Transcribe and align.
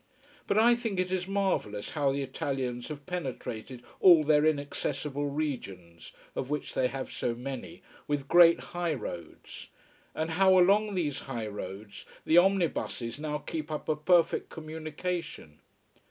But 0.47 0.57
I 0.57 0.73
think 0.73 0.99
it 0.99 1.11
is 1.11 1.27
marvellous 1.27 1.91
how 1.91 2.11
the 2.11 2.23
Italians 2.23 2.87
have 2.87 3.05
penetrated 3.05 3.83
all 3.99 4.23
their 4.23 4.47
inaccessible 4.47 5.27
regions, 5.27 6.11
of 6.35 6.49
which 6.49 6.73
they 6.73 6.87
have 6.87 7.11
so 7.11 7.35
many, 7.35 7.83
with 8.07 8.27
great 8.27 8.59
high 8.73 8.95
roads: 8.95 9.67
and 10.15 10.31
how 10.31 10.57
along 10.57 10.95
these 10.95 11.19
high 11.29 11.45
roads 11.45 12.07
the 12.25 12.39
omnibuses 12.39 13.19
now 13.19 13.37
keep 13.37 13.69
up 13.69 13.87
a 13.87 13.95
perfect 13.95 14.49
communication. 14.49 15.59